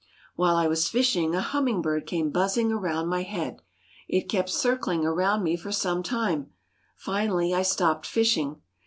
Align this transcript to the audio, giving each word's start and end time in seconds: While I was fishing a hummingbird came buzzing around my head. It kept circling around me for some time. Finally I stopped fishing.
While 0.35 0.55
I 0.55 0.65
was 0.65 0.89
fishing 0.89 1.35
a 1.35 1.41
hummingbird 1.41 2.07
came 2.07 2.31
buzzing 2.31 2.71
around 2.71 3.07
my 3.07 3.21
head. 3.21 3.61
It 4.07 4.27
kept 4.27 4.49
circling 4.49 5.05
around 5.05 5.43
me 5.43 5.55
for 5.55 5.71
some 5.71 6.01
time. 6.01 6.49
Finally 6.97 7.53
I 7.53 7.61
stopped 7.61 8.07
fishing. 8.07 8.63